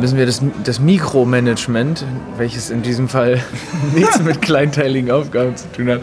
müssen 0.00 0.16
wir 0.16 0.26
das, 0.26 0.42
das 0.64 0.80
Mikromanagement, 0.80 2.04
welches 2.36 2.70
in 2.70 2.82
diesem 2.82 3.08
Fall 3.08 3.40
nichts 3.94 4.22
mit 4.22 4.42
kleinteiligen 4.42 5.10
Aufgaben 5.10 5.56
zu 5.56 5.70
tun 5.72 5.90
hat, 5.90 6.00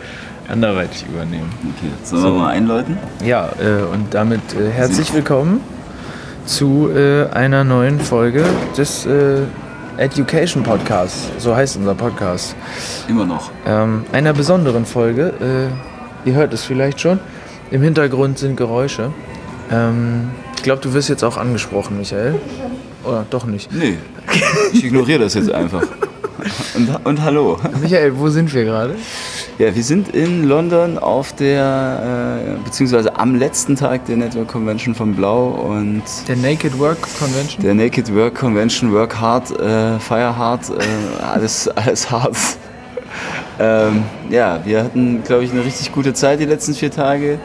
anderweitig 0.47 1.05
übernehmen. 1.07 1.49
Okay, 1.77 1.91
sollen 2.03 2.23
wir 2.23 2.31
mal 2.31 2.49
einläuten? 2.49 2.97
Ja, 3.23 3.49
äh, 3.59 3.83
und 3.91 4.13
damit 4.13 4.41
äh, 4.53 4.69
herzlich 4.69 5.13
willkommen 5.13 5.61
zu 6.45 6.89
äh, 6.95 7.27
einer 7.29 7.63
neuen 7.63 7.99
Folge 7.99 8.43
des 8.77 9.07
Education 9.97 10.63
Podcasts. 10.63 11.29
So 11.37 11.55
heißt 11.55 11.77
unser 11.77 11.95
Podcast. 11.95 12.55
Immer 13.07 13.25
noch. 13.25 13.49
Ähm, 13.65 14.05
einer 14.11 14.33
besonderen 14.33 14.85
Folge. 14.85 15.33
Ihr 16.25 16.33
hört 16.33 16.53
es 16.53 16.63
vielleicht 16.63 16.99
schon. 16.99 17.19
Im 17.71 17.81
Hintergrund 17.81 18.39
sind 18.39 18.57
Geräusche. 18.57 19.11
Ähm, 19.71 20.31
ich 20.57 20.63
glaube, 20.63 20.81
du 20.81 20.93
wirst 20.93 21.09
jetzt 21.09 21.23
auch 21.23 21.37
angesprochen, 21.37 21.97
Michael. 21.97 22.35
Oder 23.05 23.25
doch 23.29 23.45
nicht? 23.45 23.71
Nee, 23.73 23.97
ich 24.73 24.83
ignoriere 24.85 25.19
das 25.19 25.33
jetzt 25.35 25.51
einfach. 25.51 25.83
Und, 26.75 27.05
und 27.05 27.23
hallo. 27.23 27.57
Michael, 27.81 28.17
wo 28.17 28.29
sind 28.29 28.53
wir 28.53 28.65
gerade? 28.65 28.95
Ja, 29.57 29.73
wir 29.73 29.83
sind 29.83 30.09
in 30.09 30.43
London 30.43 30.97
auf 30.97 31.33
der, 31.33 32.43
äh, 32.57 32.63
beziehungsweise 32.65 33.17
am 33.17 33.35
letzten 33.35 33.75
Tag 33.75 34.05
der 34.05 34.17
Network 34.17 34.49
Convention 34.49 34.93
von 34.93 35.15
Blau 35.15 35.47
und 35.47 36.03
Der 36.27 36.35
Naked 36.35 36.77
Work 36.77 36.97
Convention? 37.17 37.63
der 37.63 37.73
Naked 37.73 38.13
Work 38.13 38.35
Convention, 38.35 38.91
Work 38.91 39.19
Hard, 39.19 39.51
äh, 39.59 39.97
Fire 39.99 40.37
Hard, 40.37 40.69
äh, 40.69 41.23
alles, 41.23 41.67
alles 41.69 42.11
hart. 42.11 42.35
ähm, 43.59 44.03
ja, 44.29 44.59
wir 44.65 44.83
hatten, 44.83 45.23
glaube 45.23 45.45
ich, 45.45 45.51
eine 45.51 45.63
richtig 45.63 45.91
gute 45.93 46.13
Zeit 46.13 46.39
die 46.41 46.45
letzten 46.45 46.73
vier 46.73 46.91
Tage. 46.91 47.39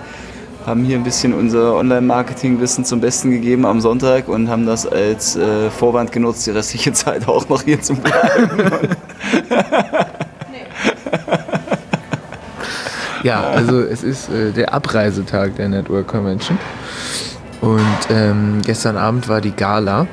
Haben 0.67 0.85
hier 0.85 0.97
ein 0.97 1.05
bisschen 1.05 1.33
unser 1.33 1.75
Online-Marketing-Wissen 1.75 2.85
zum 2.85 3.01
Besten 3.01 3.31
gegeben 3.31 3.65
am 3.65 3.81
Sonntag 3.81 4.29
und 4.29 4.49
haben 4.49 4.67
das 4.67 4.87
als 4.87 5.37
äh, 5.37 5.71
Vorwand 5.71 6.13
genutzt, 6.13 6.47
die 6.47 6.51
restliche 6.51 6.93
Zeit 6.95 7.27
auch 7.29 7.49
noch 7.49 7.63
hier 7.63 7.81
zu 7.81 7.95
bleiben. 7.95 8.71
Ja, 13.23 13.43
also 13.43 13.81
es 13.81 14.03
ist 14.03 14.31
äh, 14.31 14.53
der 14.53 14.73
Abreisetag 14.73 15.57
der 15.57 15.69
Network 15.69 16.09
Convention. 16.09 16.59
Und 17.61 17.81
ähm, 18.11 18.63
gestern 18.65 18.97
Abend 18.97 19.29
war 19.29 19.41
die 19.41 19.51
Gala. 19.51 20.07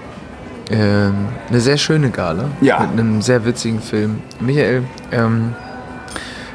Ähm, 0.70 1.28
eine 1.50 1.62
sehr 1.62 1.78
schöne 1.78 2.10
Gala. 2.10 2.50
Ja. 2.60 2.82
Mit 2.82 2.92
einem 2.92 3.22
sehr 3.22 3.46
witzigen 3.46 3.82
Film. 3.82 4.22
Michael, 4.40 4.84
ähm, 5.12 5.56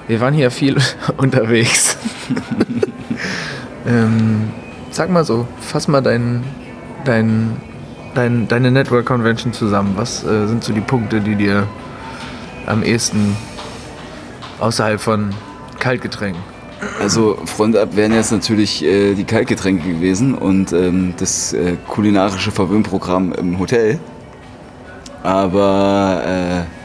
wir 0.07 0.21
waren 0.21 0.35
hier 0.35 0.51
viel 0.51 0.77
unterwegs. 1.17 1.97
ähm, 3.87 4.51
sag 4.91 5.11
mal 5.11 5.25
so, 5.25 5.47
fass 5.61 5.89
mal 5.89 6.01
dein, 6.01 6.45
dein, 7.05 7.57
dein, 8.15 8.49
deine 8.49 8.71
Network 8.71 9.07
Convention 9.07 9.53
zusammen. 9.53 9.95
Was 9.97 10.25
äh, 10.25 10.47
sind 10.47 10.65
so 10.65 10.73
die 10.73 10.81
Punkte, 10.81 11.21
die 11.21 11.35
dir 11.35 11.67
am 12.67 12.83
ehesten 12.83 13.37
außerhalb 14.61 15.01
von 15.01 15.31
Kaltgetränken 15.79 16.43
Also 17.01 17.37
Frontab 17.47 17.97
wären 17.97 18.13
jetzt 18.13 18.31
natürlich 18.31 18.85
äh, 18.85 19.15
die 19.15 19.25
Kaltgetränke 19.25 19.89
gewesen 19.89 20.35
und 20.35 20.73
ähm, 20.73 21.15
das 21.19 21.53
äh, 21.53 21.77
kulinarische 21.89 22.53
Verwöhnprogramm 22.53 23.33
im 23.33 23.59
Hotel. 23.59 23.99
Aber 25.25 26.23
äh, 26.25 26.82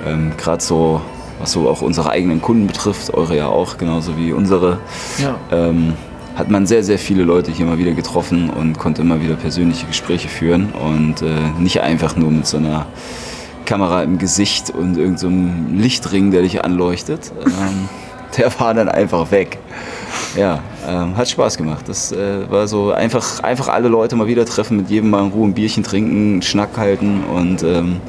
ähm, 0.05 0.31
gerade 0.38 0.63
so, 0.63 1.01
was 1.39 1.51
so 1.51 1.67
auch 1.67 1.81
unsere 1.81 2.09
eigenen 2.11 2.41
Kunden 2.41 2.67
betrifft, 2.67 3.11
eure 3.13 3.35
ja 3.35 3.47
auch, 3.47 3.78
genauso 3.78 4.17
wie 4.17 4.31
unsere, 4.34 4.78
Ja. 5.17 5.35
ähm, 5.51 5.94
hat 6.35 6.50
man 6.50 6.68
sehr, 6.68 6.84
sehr 6.84 7.00
viele 7.00 7.23
Leute 7.23 7.51
hier 7.51 7.66
mal 7.66 7.78
wieder 7.78 7.94
getroffen 7.94 8.50
und 8.50 8.78
konnte 8.78 9.01
immer 9.01 9.22
wieder 9.22 9.35
persönliche 9.35 9.88
Gespräche 9.88 10.28
führen 10.28 10.72
und 10.73 11.22
äh, 11.22 11.28
nicht 11.59 11.81
einfach 11.81 12.16
nur 12.16 12.31
mit 12.31 12.46
so 12.46 12.57
einer 12.57 12.85
Kamera 13.66 14.03
im 14.03 14.18
Gesicht 14.18 14.69
und 14.69 14.97
irgendeinem 14.97 15.68
so 15.72 15.81
Lichtring, 15.81 16.31
der 16.31 16.41
dich 16.44 16.63
anleuchtet. 16.63 17.31
Ähm, 17.46 17.90
der 18.38 18.59
war 18.59 18.73
dann 18.73 18.90
einfach 18.90 19.31
weg. 19.31 19.59
Ja, 20.35 20.59
ähm, 20.85 21.16
hat 21.16 21.29
Spaß 21.29 21.56
gemacht. 21.56 21.85
Das 21.88 22.12
äh, 22.12 22.50
war 22.50 22.67
so 22.67 22.91
einfach, 22.91 23.40
einfach 23.41 23.69
alle 23.69 23.88
Leute 23.88 24.17
mal 24.17 24.28
wieder 24.28 24.46
treffen, 24.46 24.75
mit 24.78 24.90
jedem 24.90 25.09
mal 25.09 25.23
in 25.23 25.31
Ruhe 25.31 25.47
ein 25.47 25.53
Bierchen 25.53 25.84
trinken, 25.84 26.34
einen 26.34 26.41
Schnack 26.41 26.75
halten 26.75 27.23
und 27.23 27.63
ähm, 27.63 28.02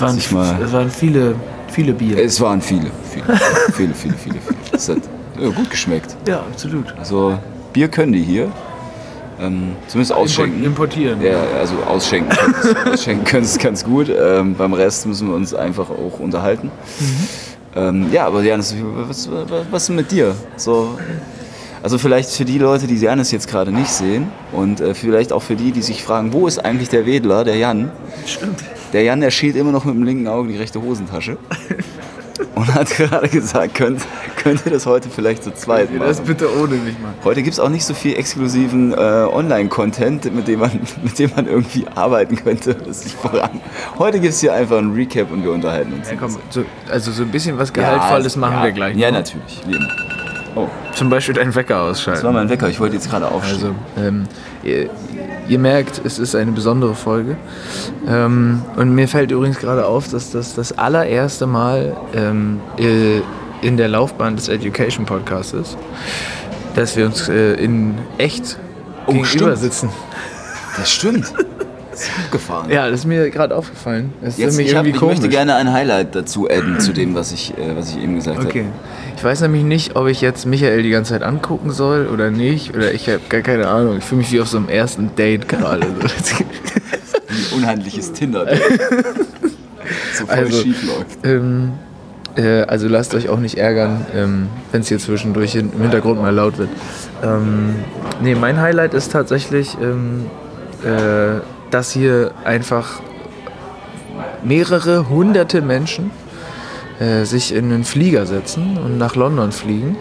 Waren, 0.00 0.14
sich 0.16 0.32
mal. 0.32 0.58
es 0.60 0.72
waren 0.72 0.90
viele, 0.90 1.36
viele 1.68 1.92
Bier. 1.92 2.18
Es 2.18 2.40
waren 2.40 2.60
viele, 2.60 2.90
viele, 3.12 3.38
viele, 3.74 3.94
viele, 3.94 4.14
viele, 4.14 4.14
viele. 4.14 4.58
Es 4.72 4.88
hat 4.88 4.98
ja, 5.40 5.48
gut 5.50 5.70
geschmeckt. 5.70 6.16
ja, 6.26 6.40
absolut. 6.40 6.92
Also 6.98 7.38
Bier 7.72 7.88
können 7.88 8.12
die 8.12 8.22
hier. 8.22 8.50
Ähm, 9.40 9.76
zumindest 9.86 10.12
ausschenken. 10.12 10.62
Importieren. 10.64 11.22
Ja, 11.22 11.42
also 11.58 11.74
ausschenken 11.88 12.36
ausschenken 12.92 13.24
können 13.24 13.44
sie 13.44 13.56
es 13.56 13.58
ganz 13.58 13.84
gut. 13.84 14.10
Ähm, 14.10 14.54
beim 14.54 14.74
Rest 14.74 15.06
müssen 15.06 15.28
wir 15.28 15.34
uns 15.34 15.54
einfach 15.54 15.88
auch 15.88 16.20
unterhalten. 16.20 16.70
Ähm, 17.74 18.12
ja, 18.12 18.26
aber 18.26 18.42
Janis, 18.42 18.74
was, 19.08 19.30
was, 19.70 19.82
ist 19.82 19.88
denn 19.88 19.96
mit 19.96 20.10
dir? 20.10 20.34
So, 20.56 20.98
also 21.82 21.96
vielleicht 21.96 22.30
für 22.30 22.44
die 22.44 22.58
Leute, 22.58 22.86
die 22.86 22.96
Janis 22.96 23.30
jetzt 23.30 23.48
gerade 23.48 23.72
nicht 23.72 23.88
sehen 23.88 24.28
und 24.52 24.80
äh, 24.80 24.92
vielleicht 24.92 25.32
auch 25.32 25.42
für 25.42 25.56
die, 25.56 25.72
die 25.72 25.82
sich 25.82 26.02
fragen, 26.02 26.34
wo 26.34 26.46
ist 26.46 26.58
eigentlich 26.58 26.90
der 26.90 27.06
Wedler, 27.06 27.44
der 27.44 27.56
Jan? 27.56 27.90
Stimmt. 28.26 28.62
Der 28.92 29.02
Jan, 29.04 29.20
der 29.20 29.30
schielt 29.30 29.56
immer 29.56 29.72
noch 29.72 29.86
mit 29.86 29.94
dem 29.94 30.02
linken 30.02 30.28
Auge 30.28 30.48
die 30.48 30.58
rechte 30.58 30.82
Hosentasche. 30.82 31.38
Und 32.60 32.74
hat 32.74 32.90
gerade 32.96 33.28
gesagt, 33.28 33.74
könnt, 33.74 34.02
könnt 34.36 34.66
ihr 34.66 34.72
das 34.72 34.84
heute 34.84 35.08
vielleicht 35.08 35.42
zu 35.44 35.52
zweit 35.54 35.90
machen? 35.90 36.06
Das 36.06 36.20
bitte 36.20 36.46
ohne 36.58 36.74
mich 36.76 36.98
machen. 36.98 37.14
Heute 37.24 37.42
gibt 37.42 37.54
es 37.54 37.60
auch 37.60 37.70
nicht 37.70 37.84
so 37.86 37.94
viel 37.94 38.16
exklusiven 38.16 38.92
äh, 38.92 38.96
Online-Content, 38.96 40.34
mit, 40.34 40.46
dem 40.46 40.60
man- 40.60 40.78
mit 41.02 41.18
dem 41.18 41.30
man 41.34 41.46
irgendwie 41.46 41.86
arbeiten 41.94 42.36
könnte. 42.36 42.74
Das 42.74 43.04
ist 43.06 43.14
voran. 43.14 43.60
Heute 43.98 44.20
gibt 44.20 44.34
es 44.34 44.40
hier 44.40 44.52
einfach 44.52 44.78
ein 44.78 44.92
Recap 44.92 45.30
und 45.32 45.42
wir 45.42 45.52
unterhalten 45.52 45.94
uns. 45.94 46.10
Ja, 46.10 46.16
komm, 46.20 46.36
so, 46.50 46.64
also 46.90 47.12
so 47.12 47.22
ein 47.22 47.30
bisschen 47.30 47.56
was 47.58 47.72
Gehaltvolles 47.72 48.36
machen 48.36 48.54
ja, 48.58 48.64
wir 48.64 48.72
gleich. 48.72 48.96
Ja, 48.96 49.10
noch. 49.10 49.18
natürlich. 49.18 49.60
Wie 49.66 49.76
immer. 49.76 49.88
Oh, 50.56 50.66
Zum 50.94 51.10
Beispiel 51.10 51.34
deinen 51.34 51.54
Wecker 51.54 51.74
das 51.74 52.04
war 52.06 52.14
ausschalten. 52.14 52.32
mein 52.34 52.48
Wecker. 52.50 52.68
Ich 52.68 52.80
wollte 52.80 52.96
jetzt 52.96 53.08
gerade 53.08 53.28
aufstehen. 53.30 53.76
Also, 53.96 54.06
ähm, 54.08 54.24
ihr, 54.64 54.90
ihr 55.48 55.58
merkt, 55.58 56.00
es 56.04 56.18
ist 56.18 56.34
eine 56.34 56.50
besondere 56.52 56.94
Folge. 56.94 57.36
Ähm, 58.08 58.62
und 58.76 58.94
mir 58.94 59.06
fällt 59.06 59.30
übrigens 59.30 59.58
gerade 59.58 59.86
auf, 59.86 60.08
dass 60.08 60.32
das 60.32 60.54
das 60.54 60.76
allererste 60.76 61.46
Mal 61.46 61.96
ähm, 62.14 62.60
äh, 62.78 63.20
in 63.62 63.76
der 63.76 63.88
Laufbahn 63.88 64.36
des 64.36 64.48
Education 64.48 65.06
Podcasts 65.06 65.52
ist, 65.52 65.76
dass 66.74 66.96
wir 66.96 67.06
uns 67.06 67.28
äh, 67.28 67.52
in 67.54 67.94
echt 68.18 68.58
Oh, 69.06 69.12
gegenüber 69.12 69.28
stimmt. 69.56 69.58
sitzen. 69.58 69.88
das 70.76 70.90
stimmt. 70.92 71.32
Das 71.90 72.02
ist 72.02 72.10
abgefahren. 72.24 72.70
Ja, 72.70 72.88
das 72.88 73.00
ist 73.00 73.06
mir 73.06 73.30
gerade 73.30 73.54
aufgefallen. 73.56 74.12
Das 74.20 74.34
ist 74.34 74.38
Jetzt, 74.38 74.52
nämlich 74.52 74.68
ich, 74.68 74.74
hab, 74.74 74.84
irgendwie 74.84 74.94
ich 74.96 75.00
komisch. 75.00 75.16
möchte 75.16 75.28
gerne 75.28 75.56
ein 75.56 75.72
Highlight 75.72 76.14
dazu 76.14 76.48
adden, 76.48 76.78
zu 76.80 76.92
dem, 76.92 77.14
was 77.14 77.32
ich, 77.32 77.52
äh, 77.58 77.76
was 77.76 77.90
ich 77.90 78.02
eben 78.02 78.14
gesagt 78.14 78.38
Okay. 78.44 78.60
habe. 78.64 78.72
Ich 79.16 79.24
weiß 79.24 79.40
nämlich 79.42 79.64
nicht, 79.64 79.96
ob 79.96 80.06
ich 80.06 80.20
jetzt 80.20 80.46
Michael 80.46 80.82
die 80.82 80.90
ganze 80.90 81.12
Zeit 81.12 81.22
angucken 81.22 81.70
soll 81.72 82.06
oder 82.06 82.30
nicht. 82.30 82.74
Oder 82.76 82.92
ich 82.92 83.08
habe 83.08 83.20
gar 83.28 83.40
keine 83.42 83.68
Ahnung. 83.68 83.98
Ich 83.98 84.04
fühle 84.04 84.20
mich 84.20 84.30
wie 84.32 84.40
auf 84.40 84.48
so 84.48 84.56
einem 84.56 84.68
ersten 84.68 85.14
Date 85.16 85.48
gerade. 85.48 85.82
Ein 87.28 87.56
unhandliches 87.58 88.12
Tinder. 88.12 88.46
so 90.14 90.26
voll 90.26 90.34
Also, 90.36 90.62
schief 90.62 90.82
läuft. 90.86 91.18
Ähm, 91.24 91.72
äh, 92.36 92.62
also 92.62 92.88
lasst 92.88 93.14
euch 93.14 93.28
auch 93.28 93.38
nicht 93.40 93.58
ärgern, 93.58 94.06
ähm, 94.14 94.46
wenn 94.72 94.82
es 94.82 94.88
hier 94.88 94.98
zwischendurch 94.98 95.54
im 95.56 95.70
Hintergrund 95.72 96.20
mal 96.22 96.34
laut 96.34 96.58
wird. 96.58 96.68
Ähm, 97.22 97.74
nee, 98.22 98.34
mein 98.34 98.60
Highlight 98.60 98.94
ist 98.94 99.12
tatsächlich, 99.12 99.76
ähm, 99.82 100.26
äh, 100.84 101.40
dass 101.70 101.90
hier 101.90 102.32
einfach 102.44 103.00
mehrere 104.42 105.08
hunderte 105.08 105.62
Menschen 105.62 106.10
äh, 106.98 107.24
sich 107.24 107.54
in 107.54 107.72
einen 107.72 107.84
Flieger 107.84 108.26
setzen 108.26 108.78
und 108.78 108.98
nach 108.98 109.16
London 109.16 109.52
fliegen, 109.52 109.96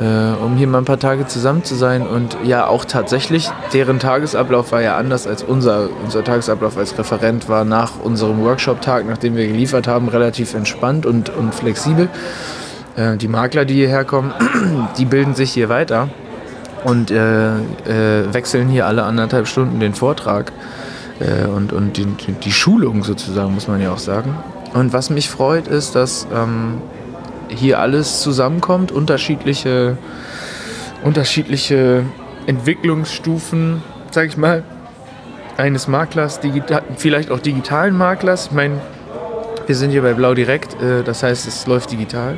äh, 0.00 0.04
um 0.42 0.56
hier 0.56 0.66
mal 0.66 0.78
ein 0.78 0.84
paar 0.84 0.98
Tage 0.98 1.26
zusammen 1.26 1.64
zu 1.64 1.74
sein. 1.74 2.06
Und 2.06 2.36
ja, 2.44 2.66
auch 2.66 2.84
tatsächlich, 2.84 3.50
deren 3.72 3.98
Tagesablauf 3.98 4.72
war 4.72 4.82
ja 4.82 4.96
anders 4.96 5.26
als 5.26 5.42
unser. 5.42 5.88
Unser 6.02 6.24
Tagesablauf 6.24 6.76
als 6.76 6.98
Referent 6.98 7.48
war 7.48 7.64
nach 7.64 8.00
unserem 8.02 8.42
Workshop-Tag, 8.42 9.06
nachdem 9.06 9.36
wir 9.36 9.46
geliefert 9.46 9.86
haben, 9.86 10.08
relativ 10.08 10.54
entspannt 10.54 11.06
und, 11.06 11.30
und 11.30 11.54
flexibel. 11.54 12.08
Äh, 12.96 13.16
die 13.16 13.28
Makler, 13.28 13.64
die 13.64 13.74
hierher 13.74 14.04
kommen, 14.04 14.32
die 14.98 15.04
bilden 15.04 15.34
sich 15.34 15.52
hier 15.52 15.68
weiter 15.68 16.08
und 16.84 17.10
äh, 17.10 17.56
äh, 17.56 18.32
wechseln 18.32 18.68
hier 18.68 18.86
alle 18.86 19.04
anderthalb 19.04 19.48
Stunden 19.48 19.80
den 19.80 19.94
Vortrag 19.94 20.52
äh, 21.20 21.46
und, 21.46 21.72
und 21.72 21.96
die, 21.96 22.06
die, 22.06 22.52
Schulung 22.52 23.04
sozusagen, 23.04 23.54
muss 23.54 23.68
man 23.68 23.80
ja 23.80 23.92
auch 23.92 23.98
sagen. 23.98 24.36
Und 24.72 24.92
was 24.92 25.10
mich 25.10 25.28
freut, 25.28 25.68
ist, 25.68 25.94
dass 25.94 26.26
ähm, 26.34 26.80
hier 27.48 27.78
alles 27.78 28.20
zusammenkommt, 28.20 28.90
unterschiedliche, 28.90 29.96
unterschiedliche 31.02 32.04
Entwicklungsstufen, 32.46 33.82
sag 34.10 34.26
ich 34.28 34.36
mal, 34.36 34.64
eines 35.56 35.86
Maklers, 35.86 36.40
vielleicht 36.96 37.30
auch 37.30 37.38
digitalen 37.38 37.96
Maklers. 37.96 38.46
Ich 38.46 38.52
meine, 38.52 38.80
wir 39.66 39.76
sind 39.76 39.90
hier 39.90 40.02
bei 40.02 40.14
Blau 40.14 40.34
Direkt, 40.34 40.80
äh, 40.82 41.02
das 41.04 41.22
heißt, 41.22 41.46
es 41.46 41.66
läuft 41.66 41.92
digital. 41.92 42.36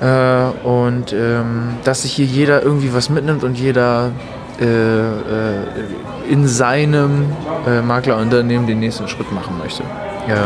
Äh, 0.00 0.66
und 0.66 1.12
ähm, 1.12 1.76
dass 1.84 2.02
sich 2.02 2.12
hier 2.12 2.26
jeder 2.26 2.62
irgendwie 2.62 2.92
was 2.92 3.10
mitnimmt 3.10 3.44
und 3.44 3.58
jeder 3.58 4.12
in 4.60 6.48
seinem 6.48 7.26
äh, 7.66 7.80
Maklerunternehmen 7.80 8.66
den 8.66 8.80
nächsten 8.80 9.06
Schritt 9.08 9.30
machen 9.32 9.56
möchte. 9.58 9.82
Ähm, 10.28 10.36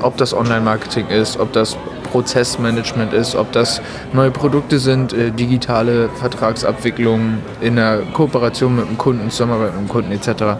ob 0.00 0.16
das 0.16 0.32
Online-Marketing 0.32 1.08
ist, 1.08 1.38
ob 1.38 1.52
das 1.52 1.76
Prozessmanagement 2.10 3.12
ist, 3.12 3.34
ob 3.34 3.52
das 3.52 3.82
neue 4.12 4.30
Produkte 4.30 4.78
sind, 4.78 5.12
äh, 5.12 5.30
digitale 5.30 6.08
Vertragsabwicklung 6.08 7.38
in 7.60 7.76
der 7.76 8.02
Kooperation 8.14 8.76
mit 8.76 8.88
dem 8.88 8.96
Kunden, 8.96 9.30
Zusammenarbeit 9.30 9.72
mit 9.72 9.82
dem 9.82 9.88
Kunden 9.88 10.12
etc. 10.12 10.58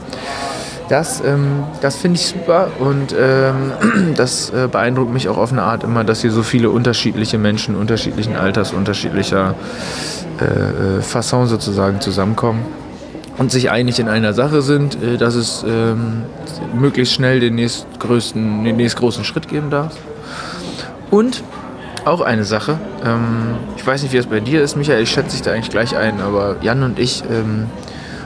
Das, 0.90 1.22
ähm, 1.24 1.64
das 1.80 1.96
finde 1.96 2.20
ich 2.20 2.26
super 2.26 2.68
und 2.78 3.14
ähm, 3.18 3.72
das 4.16 4.50
äh, 4.50 4.68
beeindruckt 4.70 5.12
mich 5.12 5.28
auch 5.28 5.38
auf 5.38 5.52
eine 5.52 5.62
Art 5.62 5.82
immer, 5.82 6.04
dass 6.04 6.20
hier 6.20 6.30
so 6.30 6.42
viele 6.42 6.68
unterschiedliche 6.68 7.38
Menschen 7.38 7.76
unterschiedlichen 7.76 8.36
Alters, 8.36 8.72
unterschiedlicher 8.72 9.54
äh, 10.40 10.98
äh, 10.98 11.02
Fasson 11.02 11.46
sozusagen 11.46 12.00
zusammenkommen 12.02 12.64
und 13.38 13.50
sich 13.50 13.70
einig 13.70 13.98
in 13.98 14.08
einer 14.08 14.32
Sache 14.32 14.62
sind, 14.62 15.02
äh, 15.02 15.16
dass 15.16 15.34
es 15.34 15.64
ähm, 15.66 16.22
möglichst 16.78 17.14
schnell 17.14 17.40
den 17.40 17.54
nächstgrößten, 17.54 18.64
den 18.64 18.76
nächstgroßen 18.76 19.24
Schritt 19.24 19.48
geben 19.48 19.70
darf. 19.70 19.96
Und 21.10 21.42
auch 22.04 22.20
eine 22.20 22.44
Sache, 22.44 22.78
ähm, 23.04 23.56
ich 23.76 23.86
weiß 23.86 24.02
nicht, 24.02 24.12
wie 24.12 24.18
es 24.18 24.26
bei 24.26 24.40
dir 24.40 24.62
ist, 24.62 24.76
Michael, 24.76 25.02
ich 25.02 25.10
schätze 25.10 25.30
dich 25.30 25.42
da 25.42 25.52
eigentlich 25.52 25.70
gleich 25.70 25.96
ein, 25.96 26.20
aber 26.20 26.56
Jan 26.62 26.82
und 26.82 26.98
ich, 26.98 27.22
ähm, 27.30 27.66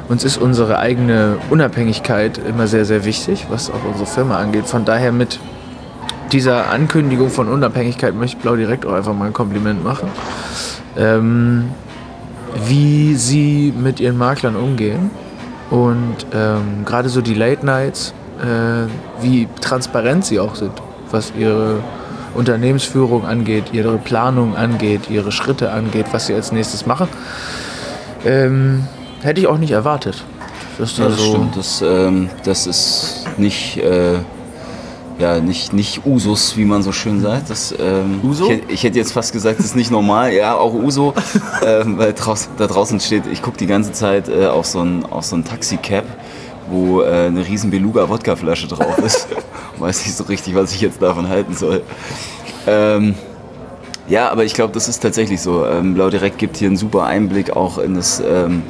uns 0.09 0.25
ist 0.25 0.39
unsere 0.39 0.79
eigene 0.79 1.39
Unabhängigkeit 1.51 2.39
immer 2.39 2.67
sehr, 2.67 2.85
sehr 2.85 3.05
wichtig, 3.05 3.47
was 3.49 3.71
auch 3.71 3.85
unsere 3.89 4.07
Firma 4.07 4.39
angeht. 4.39 4.67
Von 4.67 4.85
daher 4.85 5.13
mit 5.13 5.39
dieser 6.33 6.71
Ankündigung 6.71 7.31
von 7.31 7.49
Unabhängigkeit 7.49 8.15
möchte 8.15 8.37
ich 8.37 8.43
Blau 8.43 8.57
direkt 8.57 8.87
auch 8.87 8.93
einfach 8.93 9.15
mal 9.15 9.27
ein 9.27 9.33
Kompliment 9.33 9.83
machen. 9.83 10.09
Wie 12.67 13.15
sie 13.15 13.73
mit 13.77 14.01
ihren 14.01 14.19
Maklern 14.19 14.57
umgehen 14.57 15.11
und 15.71 16.17
ähm, 16.35 16.85
gerade 16.85 17.09
so 17.09 17.21
die 17.21 17.35
Late 17.35 17.65
Nights, 17.65 18.13
äh, 18.41 19.23
wie 19.23 19.49
transparent 19.61 20.25
sie 20.25 20.41
auch 20.41 20.55
sind, 20.55 20.73
was 21.11 21.33
ihre 21.39 21.79
Unternehmensführung 22.35 23.25
angeht, 23.27 23.65
ihre 23.73 23.97
Planung 23.99 24.57
angeht, 24.57 25.11
ihre 25.11 25.33
Schritte 25.33 25.73
angeht, 25.73 26.07
was 26.13 26.27
sie 26.27 26.35
als 26.35 26.53
nächstes 26.53 26.87
machen. 26.87 27.09
Ähm, 28.25 28.85
hätte 29.23 29.41
ich 29.41 29.47
auch 29.47 29.59
nicht 29.59 29.73
erwartet. 29.73 30.23
dass 30.79 30.97
da 30.97 31.03
Ja, 31.05 31.09
das 31.11 31.19
so- 31.19 31.31
stimmt. 31.35 31.57
Das, 31.57 31.83
ähm, 31.83 32.31
das 32.45 32.67
ist 32.67 33.25
nicht, 33.37 33.77
äh, 33.79 34.19
ja, 35.21 35.39
nicht, 35.39 35.75
nicht 35.75 36.07
Usus, 36.07 36.57
wie 36.57 36.65
man 36.65 36.83
so 36.83 36.93
schön 36.93 37.21
sagt. 37.21 37.51
Das, 37.51 37.75
ähm, 37.79 38.21
Uso? 38.23 38.51
Ich, 38.51 38.63
ich 38.69 38.85
hätte 38.85 38.99
jetzt 38.99 39.13
fast 39.13 39.33
gesagt, 39.33 39.59
das 39.59 39.67
ist 39.67 39.77
nicht 39.77 39.91
normal. 39.91 40.33
Ja, 40.33 40.57
auch 40.57 40.73
Uso. 40.73 41.13
ähm, 41.67 41.99
weil 41.99 42.15
draus, 42.15 42.49
da 42.57 42.67
draußen 42.67 42.99
steht, 43.01 43.25
ich 43.31 43.43
gucke 43.43 43.59
die 43.59 43.67
ganze 43.67 43.93
Zeit 43.93 44.31
äh, 44.31 44.47
auf 44.47 44.65
so 44.65 44.81
ein, 44.81 45.05
auf 45.05 45.27
so 45.27 45.37
ein 45.37 45.45
Taxicab, 45.45 46.05
wo 46.71 47.03
äh, 47.03 47.27
eine 47.27 47.47
riesen 47.47 47.71
Beluga-Wodka-Flasche 47.71 48.69
drauf 48.69 48.97
ist. 48.99 49.29
Weiß 49.79 50.07
nicht 50.07 50.17
so 50.17 50.25
richtig, 50.25 50.55
was 50.55 50.73
ich 50.73 50.81
jetzt 50.81 51.03
davon 51.03 51.29
halten 51.29 51.55
soll. 51.55 51.83
Ähm, 52.67 53.15
ja, 54.09 54.31
aber 54.31 54.45
ich 54.45 54.55
glaube, 54.55 54.73
das 54.73 54.89
ist 54.89 55.01
tatsächlich 55.01 55.43
so. 55.43 55.67
Ähm, 55.67 55.95
Blau 55.95 56.09
Direkt 56.09 56.39
gibt 56.39 56.57
hier 56.57 56.69
einen 56.69 56.79
super 56.79 57.05
Einblick 57.05 57.55
auch 57.55 57.77
in 57.77 57.95
das, 57.95 58.21
ähm, 58.27 58.63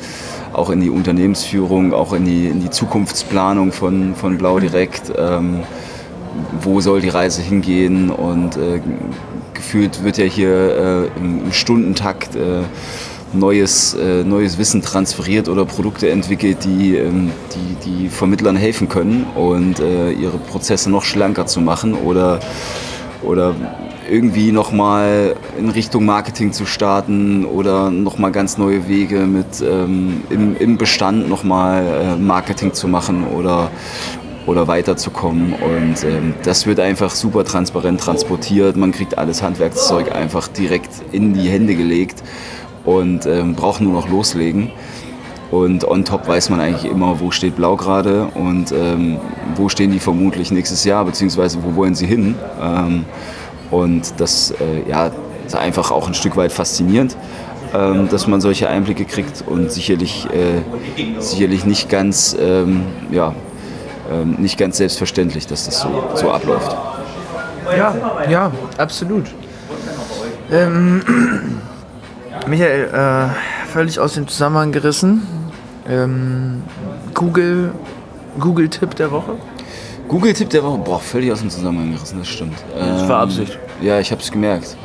auch 0.53 0.71
in 0.71 0.81
die 0.81 0.91
Unternehmensführung, 0.91 1.95
auch 1.95 2.13
in 2.13 2.25
die, 2.25 2.49
in 2.49 2.61
die 2.61 2.71
Zukunftsplanung 2.71 3.71
von, 3.71 4.17
von 4.17 4.37
Blau 4.37 4.59
Direkt. 4.59 5.13
Ähm, 5.17 5.63
wo 6.61 6.81
soll 6.81 7.01
die 7.01 7.09
Reise 7.09 7.43
hingehen? 7.43 8.11
Und 8.11 8.57
äh, 8.57 8.81
gefühlt 9.55 10.05
wird 10.05 10.19
ja 10.19 10.25
hier 10.25 10.51
äh, 10.51 11.19
im, 11.19 11.45
im 11.45 11.53
Stundentakt 11.53 12.35
äh, 12.37 12.63
neues, 13.33 13.95
äh, 13.95 14.25
neues 14.25 14.59
Wissen 14.59 14.83
transferiert 14.83 15.49
oder 15.49 15.65
Produkte 15.65 16.11
entwickelt, 16.11 16.65
die, 16.65 16.97
ähm, 16.97 17.31
die, 17.55 17.91
die 17.91 18.09
Vermittlern 18.09 18.57
helfen 18.57 18.89
können 18.89 19.27
und 19.35 19.81
äh, 19.81 20.13
ihre 20.13 20.39
Prozesse 20.39 20.91
noch 20.91 21.05
schlanker 21.05 21.47
zu 21.47 21.61
machen 21.61 21.95
oder 21.95 22.41
oder 23.23 23.55
irgendwie 24.11 24.51
nochmal 24.51 25.37
in 25.59 25.69
Richtung 25.69 26.05
Marketing 26.05 26.53
zu 26.53 26.67
starten 26.67 27.45
oder 27.45 27.91
nochmal 27.91 28.33
ganz 28.33 28.59
neue 28.59 28.89
Wege 28.89 29.21
mit 29.27 29.63
ähm, 29.63 30.23
im, 30.31 30.57
im 30.57 30.79
Bestand 30.79 31.29
nochmal 31.29 31.85
äh, 31.85 32.17
Marketing 32.17 32.73
zu 32.73 32.89
machen 32.89 33.25
oder, 33.27 33.71
oder 34.47 34.69
weiterzukommen. 34.69 35.53
Und 35.53 36.05
ähm, 36.05 36.35
das 36.43 36.67
wird 36.67 36.81
einfach 36.81 37.11
super 37.11 37.45
transparent 37.45 38.01
transportiert. 38.01 38.77
Man 38.77 38.93
kriegt 38.93 39.19
alles 39.19 39.43
Handwerkszeug 39.43 40.15
einfach 40.15 40.49
direkt 40.49 40.91
in 41.13 41.35
die 41.35 41.49
Hände 41.49 41.75
gelegt 41.75 42.23
und 42.85 43.27
ähm, 43.27 43.55
braucht 43.55 43.81
nur 43.81 43.93
noch 43.93 44.09
loslegen. 44.09 44.71
Und 45.51 45.85
on 45.87 46.05
top 46.05 46.29
weiß 46.29 46.49
man 46.51 46.61
eigentlich 46.61 46.91
immer, 46.91 47.19
wo 47.19 47.33
steht 47.33 47.57
Blau 47.57 47.77
gerade 47.77 48.27
und 48.35 48.73
ähm, 48.73 49.19
wo 49.57 49.69
stehen 49.69 49.91
die 49.91 49.99
vermutlich 49.99 50.53
nächstes 50.53 50.85
Jahr, 50.85 51.05
beziehungsweise 51.05 51.59
wo 51.65 51.75
wollen 51.75 51.95
sie 51.95 52.07
hin. 52.07 52.37
Ähm, 52.63 53.05
und 53.71 54.15
das 54.19 54.53
äh, 54.53 54.89
ja, 54.89 55.11
ist 55.47 55.57
einfach 55.57 55.91
auch 55.91 56.07
ein 56.07 56.15
Stück 56.15 56.37
weit 56.37 56.53
faszinierend, 56.53 57.17
ähm, 57.75 58.09
dass 58.09 58.29
man 58.29 58.41
solche 58.41 58.69
Einblicke 58.69 59.05
kriegt 59.05 59.43
und 59.45 59.73
sicherlich, 59.73 60.27
äh, 60.27 61.21
sicherlich 61.21 61.65
nicht, 61.65 61.89
ganz, 61.89 62.37
ähm, 62.41 62.83
ja, 63.11 63.35
nicht 64.39 64.59
ganz 64.59 64.77
selbstverständlich, 64.79 65.47
dass 65.47 65.67
das 65.67 65.81
so, 65.81 65.89
so 66.15 66.31
abläuft. 66.31 66.77
Ja, 67.77 67.95
ja, 68.29 68.53
absolut. 68.79 69.27
Ähm, 70.51 71.03
Michael, 72.47 72.89
äh, 72.93 73.69
völlig 73.69 74.01
aus 74.01 74.15
dem 74.15 74.27
Zusammenhang 74.27 74.73
gerissen. 74.73 75.27
Ähm, 75.89 76.63
Google, 77.15 77.73
Google-Tipp 78.39 78.95
der 78.97 79.11
Woche? 79.13 79.33
Google-Tipp 80.09 80.51
der 80.51 80.65
Woche, 80.65 80.79
boah, 80.79 80.99
völlig 81.01 81.31
aus 81.31 81.41
dem 81.41 81.51
Zusammenhang 81.51 81.93
gerissen, 81.93 82.19
das 82.19 82.29
stimmt. 82.29 82.57
Das 82.77 83.09
war 83.09 83.23
Ähm, 83.23 83.29
Absicht. 83.29 83.59
Ja, 83.81 84.01
ich 84.01 84.11
habe 84.11 84.21
es 84.21 84.31
gemerkt. 84.33 84.77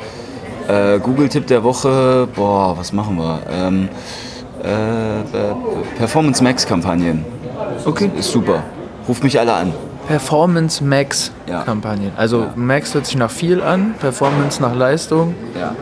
Äh, 0.68 0.98
Google-Tipp 1.00 1.46
der 1.48 1.64
Woche, 1.64 2.28
boah, 2.34 2.76
was 2.78 2.92
machen 2.92 3.16
wir? 3.18 3.40
Ähm, 3.50 3.88
äh, 4.62 5.20
äh, 5.20 5.54
Performance 5.98 6.42
Max-Kampagnen. 6.42 7.24
Okay. 7.84 8.10
Ist 8.18 8.30
super. 8.30 8.62
Ruft 9.08 9.22
mich 9.22 9.38
alle 9.38 9.52
an. 9.52 9.72
Performance 10.08 10.82
Max 10.84 11.32
Ja. 11.48 11.62
Kampagnen. 11.62 12.12
Also 12.16 12.40
Ja. 12.42 12.52
Max 12.56 12.94
hört 12.94 13.06
sich 13.06 13.16
nach 13.16 13.30
viel 13.30 13.62
an, 13.62 13.94
Performance 13.98 14.60
nach 14.62 14.74
Leistung. 14.74 15.34
Ja. 15.58 15.74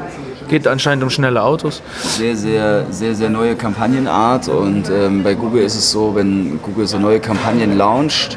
Geht 0.48 0.66
anscheinend 0.66 1.02
um 1.02 1.10
schnelle 1.10 1.42
Autos. 1.42 1.82
Sehr, 2.02 2.36
sehr, 2.36 2.84
sehr, 2.90 3.14
sehr 3.14 3.30
neue 3.30 3.54
Kampagnenart 3.56 4.48
und 4.48 4.90
ähm, 4.90 5.22
bei 5.22 5.34
Google 5.34 5.62
ist 5.62 5.74
es 5.74 5.90
so, 5.90 6.14
wenn 6.14 6.60
Google 6.62 6.86
so 6.86 6.98
neue 6.98 7.18
Kampagnen 7.20 7.78
launcht, 7.78 8.36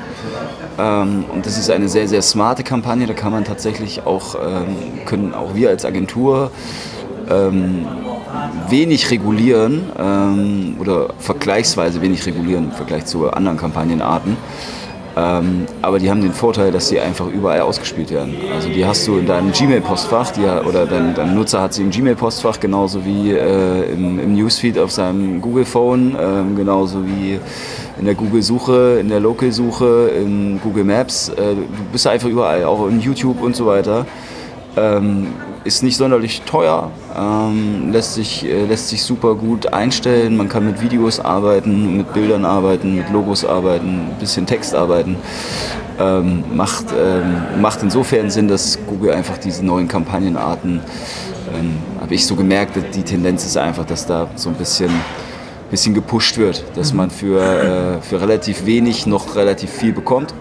ähm, 0.80 1.26
und 1.34 1.46
das 1.46 1.58
ist 1.58 1.70
eine 1.70 1.90
sehr, 1.90 2.08
sehr 2.08 2.22
smarte 2.22 2.64
Kampagne, 2.64 3.08
da 3.08 3.14
kann 3.14 3.32
man 3.32 3.44
tatsächlich 3.44 4.06
auch, 4.06 4.36
ähm, 4.36 5.06
können 5.06 5.34
auch 5.34 5.54
wir 5.54 5.70
als 5.70 5.84
Agentur 5.86 6.52
ähm, 7.30 7.86
wenig 8.70 9.12
regulieren 9.12 9.90
ähm, 10.00 10.76
oder 10.80 11.10
vergleichsweise 11.20 12.02
wenig 12.02 12.26
regulieren 12.26 12.66
im 12.66 12.72
Vergleich 12.72 13.06
zu 13.06 13.30
anderen 13.32 13.58
Kampagnenarten. 13.58 14.38
Ähm, 15.18 15.66
aber 15.82 15.98
die 15.98 16.12
haben 16.12 16.22
den 16.22 16.34
Vorteil, 16.34 16.72
dass 16.72 16.90
sie 16.90 17.00
einfach 17.00 17.28
überall 17.28 17.62
ausgespielt 17.62 18.12
werden. 18.12 18.36
Also 18.54 18.70
die 18.70 18.86
hast 18.86 19.08
du 19.08 19.18
in 19.18 19.26
deinem 19.26 19.52
Gmail-Postfach 19.52 20.34
oder 20.68 20.86
dein, 20.86 21.16
dein, 21.16 21.34
Nutzer 21.34 21.60
hat 21.62 21.74
sie 21.74 21.82
im 21.82 21.90
Gmail-Postfach, 21.90 22.60
genauso 22.60 23.04
wie 23.04 23.32
äh, 23.32 23.92
im, 23.92 24.20
im, 24.20 24.36
Newsfeed 24.36 24.78
auf 24.78 24.92
seinem 24.92 25.42
Google-Phone, 25.42 26.16
äh, 26.16 26.56
genauso 26.56 27.04
wie 27.04 27.40
in 27.98 28.06
der 28.06 28.14
Google-Suche, 28.14 29.00
in 29.02 29.10
der 29.10 29.20
Local-Suche, 29.20 30.12
in 30.24 30.60
Google 30.62 30.84
Maps. 30.84 31.30
Äh, 31.30 31.56
du 31.56 31.66
bist 31.92 32.06
einfach 32.06 32.30
überall, 32.30 32.66
auch 32.66 32.88
in 32.88 33.00
YouTube 33.00 33.42
und 33.42 33.56
so 33.56 33.66
weiter. 33.66 34.06
Ähm, 34.78 35.28
ist 35.64 35.84
nicht 35.84 35.98
sonderlich 35.98 36.44
teuer, 36.44 36.92
ähm, 37.18 37.92
lässt, 37.92 38.14
sich, 38.14 38.46
äh, 38.46 38.66
lässt 38.66 38.88
sich 38.88 39.04
super 39.04 39.36
gut 39.36 39.74
einstellen. 39.74 40.38
Man 40.38 40.48
kann 40.48 40.66
mit 40.66 40.82
Videos 40.82 41.20
arbeiten, 41.20 41.98
mit 41.98 42.14
Bildern 42.14 42.46
arbeiten, 42.46 42.96
mit 42.96 43.10
Logos 43.12 43.44
arbeiten, 43.44 44.12
ein 44.12 44.16
bisschen 44.20 44.46
Text 44.46 44.74
arbeiten. 44.74 45.18
Ähm, 46.00 46.44
macht, 46.54 46.86
ähm, 46.98 47.62
macht 47.62 47.82
insofern 47.82 48.30
Sinn, 48.30 48.48
dass 48.48 48.78
Google 48.88 49.12
einfach 49.12 49.38
diese 49.40 49.66
neuen 49.66 49.88
Kampagnenarten, 49.88 50.80
ähm, 51.54 51.78
habe 52.00 52.14
ich 52.14 52.26
so 52.26 52.36
gemerkt, 52.36 52.78
die 52.96 53.04
Tendenz 53.04 53.46
ist 53.46 53.58
einfach, 53.58 53.86
dass 53.86 54.06
da 54.06 54.30
so 54.36 54.50
ein 54.50 54.56
bisschen, 54.56 54.92
bisschen 55.72 55.94
gepusht 55.96 56.38
wird, 56.38 56.64
dass 56.76 56.94
man 56.94 57.10
für, 57.10 57.42
äh, 57.42 58.02
für 58.02 58.22
relativ 58.22 58.66
wenig 58.66 59.08
noch 59.08 59.36
relativ 59.36 59.72
viel 59.72 59.92
bekommt 59.92 60.34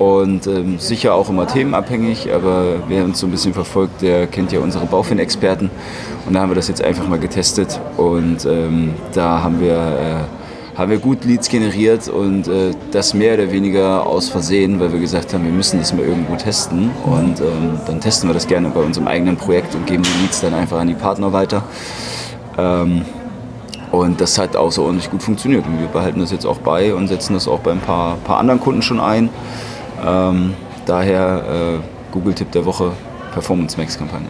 und 0.00 0.46
ähm, 0.46 0.78
sicher 0.78 1.14
auch 1.14 1.28
immer 1.28 1.46
themenabhängig, 1.46 2.32
aber 2.32 2.76
wer 2.88 3.04
uns 3.04 3.20
so 3.20 3.26
ein 3.26 3.30
bisschen 3.30 3.52
verfolgt, 3.52 4.00
der 4.00 4.26
kennt 4.26 4.50
ja 4.50 4.60
unsere 4.60 4.86
Baufin-Experten 4.86 5.70
und 6.26 6.32
da 6.32 6.40
haben 6.40 6.50
wir 6.50 6.54
das 6.54 6.68
jetzt 6.68 6.82
einfach 6.82 7.06
mal 7.06 7.18
getestet 7.18 7.78
und 7.98 8.46
ähm, 8.46 8.94
da 9.12 9.42
haben 9.42 9.60
wir, 9.60 9.74
äh, 9.74 10.78
haben 10.78 10.90
wir 10.90 10.96
gut 10.96 11.26
Leads 11.26 11.50
generiert 11.50 12.08
und 12.08 12.48
äh, 12.48 12.70
das 12.92 13.12
mehr 13.12 13.34
oder 13.34 13.52
weniger 13.52 14.06
aus 14.06 14.30
Versehen, 14.30 14.80
weil 14.80 14.90
wir 14.90 15.00
gesagt 15.00 15.34
haben, 15.34 15.44
wir 15.44 15.52
müssen 15.52 15.78
das 15.78 15.92
mal 15.92 16.02
irgendwo 16.02 16.34
testen 16.36 16.90
und 17.04 17.38
ähm, 17.40 17.78
dann 17.86 18.00
testen 18.00 18.30
wir 18.30 18.34
das 18.34 18.46
gerne 18.46 18.70
bei 18.70 18.80
unserem 18.80 19.06
eigenen 19.06 19.36
Projekt 19.36 19.74
und 19.74 19.86
geben 19.86 20.02
die 20.02 20.22
Leads 20.22 20.40
dann 20.40 20.54
einfach 20.54 20.78
an 20.78 20.88
die 20.88 20.94
Partner 20.94 21.34
weiter. 21.34 21.62
Ähm, 22.56 23.02
und 23.92 24.20
das 24.20 24.38
hat 24.38 24.56
außerordentlich 24.56 25.10
gut 25.10 25.22
funktioniert. 25.22 25.66
Und 25.66 25.80
wir 25.80 25.88
behalten 25.88 26.20
das 26.20 26.30
jetzt 26.30 26.46
auch 26.46 26.58
bei 26.58 26.94
und 26.94 27.08
setzen 27.08 27.34
das 27.34 27.48
auch 27.48 27.58
bei 27.58 27.72
ein 27.72 27.80
paar, 27.80 28.16
paar 28.18 28.38
anderen 28.38 28.60
Kunden 28.60 28.82
schon 28.82 29.00
ein. 29.00 29.30
Ähm, 30.04 30.54
daher 30.86 31.42
äh, 31.78 32.12
Google-Tipp 32.12 32.50
der 32.52 32.64
Woche, 32.64 32.92
Performance 33.32 33.76
Max-Kampagne. 33.76 34.28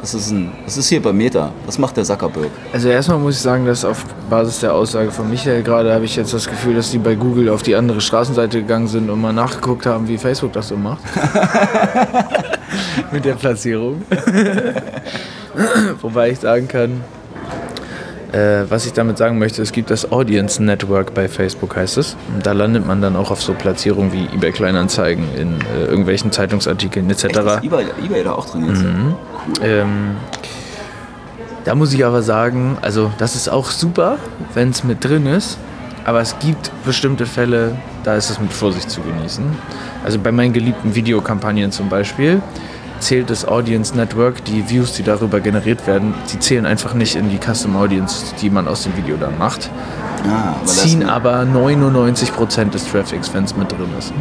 Das 0.00 0.14
ist, 0.14 0.30
ein, 0.30 0.52
das 0.64 0.76
ist 0.76 0.88
hier 0.88 1.02
bei 1.02 1.12
Meta. 1.12 1.50
Was 1.64 1.78
macht 1.78 1.96
der 1.96 2.04
Zuckerberg? 2.04 2.50
Also 2.72 2.88
erstmal 2.88 3.18
muss 3.18 3.36
ich 3.36 3.40
sagen, 3.40 3.66
dass 3.66 3.84
auf 3.84 4.04
Basis 4.30 4.60
der 4.60 4.74
Aussage 4.74 5.10
von 5.10 5.28
Michael 5.28 5.62
gerade 5.62 5.92
habe 5.92 6.04
ich 6.04 6.14
jetzt 6.14 6.32
das 6.32 6.48
Gefühl, 6.48 6.76
dass 6.76 6.90
die 6.90 6.98
bei 6.98 7.14
Google 7.14 7.48
auf 7.48 7.62
die 7.62 7.74
andere 7.74 8.00
Straßenseite 8.00 8.60
gegangen 8.60 8.86
sind 8.86 9.10
und 9.10 9.20
mal 9.20 9.32
nachgeguckt 9.32 9.86
haben, 9.86 10.06
wie 10.06 10.18
Facebook 10.18 10.52
das 10.52 10.68
so 10.68 10.76
macht. 10.76 11.00
Mit 13.12 13.24
der 13.24 13.34
Platzierung. 13.34 14.02
Wobei 16.02 16.30
ich 16.30 16.38
sagen 16.38 16.68
kann, 16.68 17.02
äh, 18.32 18.64
was 18.68 18.86
ich 18.86 18.92
damit 18.92 19.18
sagen 19.18 19.38
möchte, 19.38 19.62
es 19.62 19.72
gibt 19.72 19.90
das 19.90 20.10
Audience 20.10 20.62
Network 20.62 21.14
bei 21.14 21.28
Facebook, 21.28 21.76
heißt 21.76 21.98
es. 21.98 22.16
Und 22.34 22.44
da 22.44 22.52
landet 22.52 22.86
man 22.86 23.00
dann 23.00 23.16
auch 23.16 23.30
auf 23.30 23.42
so 23.42 23.54
Platzierungen 23.54 24.12
wie 24.12 24.26
eBay 24.34 24.52
Kleinanzeigen 24.52 25.24
in 25.36 25.60
äh, 25.60 25.86
irgendwelchen 25.86 26.32
Zeitungsartikeln 26.32 27.08
etc. 27.10 27.24
Echt, 27.24 27.36
ist 27.36 27.64
eBay, 27.64 27.84
eBay 28.04 28.24
da 28.24 28.32
auch 28.32 28.48
drin 28.48 28.66
jetzt? 28.68 28.82
Mhm. 28.82 29.14
Cool. 29.46 29.64
Ähm, 29.64 30.16
da 31.64 31.74
muss 31.74 31.92
ich 31.92 32.04
aber 32.04 32.22
sagen, 32.22 32.78
also 32.82 33.10
das 33.18 33.34
ist 33.34 33.48
auch 33.48 33.70
super, 33.70 34.18
wenn 34.54 34.70
es 34.70 34.84
mit 34.84 35.04
drin 35.04 35.26
ist. 35.26 35.58
Aber 36.04 36.20
es 36.20 36.38
gibt 36.38 36.70
bestimmte 36.84 37.26
Fälle, 37.26 37.76
da 38.04 38.14
ist 38.14 38.30
es 38.30 38.40
mit 38.40 38.52
Vorsicht 38.52 38.88
zu 38.88 39.00
genießen. 39.00 39.44
Also 40.04 40.20
bei 40.20 40.30
meinen 40.30 40.52
geliebten 40.52 40.94
Videokampagnen 40.94 41.72
zum 41.72 41.88
Beispiel 41.88 42.40
zählt 43.00 43.30
das 43.30 43.46
Audience 43.46 43.96
Network, 43.96 44.44
die 44.44 44.68
Views, 44.68 44.92
die 44.92 45.02
darüber 45.02 45.40
generiert 45.40 45.86
werden, 45.86 46.14
die 46.32 46.38
zählen 46.38 46.66
einfach 46.66 46.94
nicht 46.94 47.16
in 47.16 47.30
die 47.30 47.38
Custom 47.38 47.76
Audience, 47.76 48.34
die 48.40 48.50
man 48.50 48.68
aus 48.68 48.84
dem 48.84 48.96
Video 48.96 49.16
dann 49.16 49.38
macht. 49.38 49.70
Ah, 50.24 50.54
aber 50.56 50.66
ziehen 50.66 51.08
aber 51.08 51.42
99% 51.42 52.70
des 52.70 52.90
Traffics, 52.90 53.32
wenn 53.32 53.44
es 53.44 53.56
mit 53.56 53.70
drin 53.70 53.88
ist. 53.98 54.12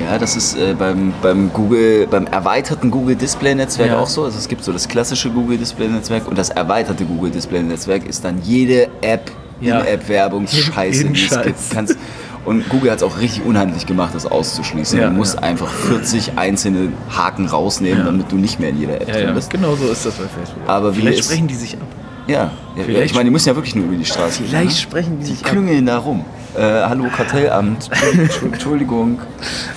Ja, 0.00 0.18
das 0.18 0.36
ist 0.36 0.56
äh, 0.56 0.74
beim, 0.76 1.12
beim 1.22 1.52
Google, 1.52 2.06
beim 2.10 2.26
erweiterten 2.26 2.90
Google 2.90 3.14
Display 3.14 3.54
Netzwerk 3.54 3.90
ja. 3.90 3.98
auch 3.98 4.08
so. 4.08 4.24
Also 4.24 4.38
es 4.38 4.48
gibt 4.48 4.64
so 4.64 4.72
das 4.72 4.88
klassische 4.88 5.30
Google 5.30 5.58
Display 5.58 5.88
Netzwerk 5.88 6.26
und 6.26 6.36
das 6.36 6.50
erweiterte 6.50 7.04
Google 7.04 7.30
Display 7.30 7.62
Netzwerk 7.62 8.06
ist 8.06 8.24
dann 8.24 8.42
jede 8.42 8.88
App, 9.00 9.30
ja. 9.60 9.80
In-App-Werbung, 9.80 10.48
Scheiße, 10.48 11.04
die 11.04 11.24
es 11.24 11.42
gibt. 11.42 11.56
Kannst, 11.72 11.96
und 12.44 12.68
Google 12.68 12.90
hat 12.90 12.98
es 12.98 13.02
auch 13.04 13.20
richtig 13.20 13.44
unheimlich 13.44 13.86
gemacht, 13.86 14.14
das 14.14 14.26
auszuschließen. 14.26 14.98
Ja, 14.98 15.08
du 15.08 15.16
musst 15.16 15.36
ja. 15.36 15.42
einfach 15.42 15.68
40 15.68 16.32
einzelne 16.36 16.92
Haken 17.16 17.46
rausnehmen, 17.46 18.00
ja. 18.00 18.04
damit 18.04 18.32
du 18.32 18.36
nicht 18.36 18.58
mehr 18.58 18.70
in 18.70 18.80
jeder 18.80 19.00
App 19.00 19.12
drin 19.12 19.34
bist. 19.34 19.50
Genau 19.50 19.76
so 19.76 19.88
ist 19.88 20.04
das 20.04 20.14
bei 20.14 20.24
Facebook. 20.24 20.62
Aber 20.66 20.92
Vielleicht 20.92 21.24
sprechen 21.24 21.46
die 21.46 21.54
sich 21.54 21.74
ab. 21.74 21.86
Ja, 22.26 22.50
ich 22.76 23.14
meine, 23.14 23.24
die 23.24 23.30
müssen 23.30 23.48
ja 23.48 23.56
wirklich 23.56 23.74
nur 23.74 23.84
über 23.86 23.96
die 23.96 24.04
Straße. 24.04 24.42
Vielleicht 24.44 24.68
gehen, 24.68 24.76
sprechen 24.76 25.18
die, 25.18 25.24
die 25.26 25.32
sich 25.32 25.42
klüngeln 25.42 25.88
ab. 25.88 25.94
da 25.94 25.98
rum. 25.98 26.24
Äh, 26.56 26.60
hallo 26.60 27.06
Kartellamt, 27.14 27.90
Entschuldigung. 28.42 29.20